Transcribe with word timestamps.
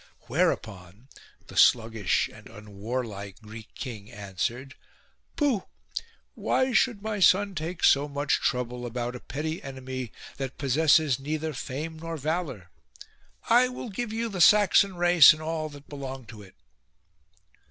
Whereupon 0.21 1.09
the 1.45 1.55
sluggish 1.55 2.27
and 2.27 2.47
unwarlike 2.47 3.39
Greek 3.39 3.69
king 3.75 4.09
answered:" 4.11 4.73
Pooh! 5.35 5.67
why 6.33 6.73
should 6.73 7.03
my 7.03 7.19
son 7.19 7.53
take 7.53 7.83
so 7.83 8.07
much 8.07 8.41
trouble 8.41 8.87
about 8.87 9.15
a 9.15 9.19
petty 9.19 9.61
enemy 9.61 10.11
that 10.37 10.57
possesses 10.57 11.19
neither 11.19 11.53
fame 11.53 11.99
nor 11.99 12.17
valour? 12.17 12.71
I 13.47 13.67
will 13.67 13.91
give 13.91 14.11
you 14.11 14.27
the 14.27 14.41
Saxon 14.41 14.95
race 14.95 15.33
and 15.33 15.41
all 15.43 15.69
that 15.69 15.87
belong 15.87 16.25
to 16.25 16.41
it." 16.41 16.55